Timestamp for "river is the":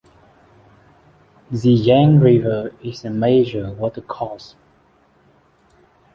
2.21-3.11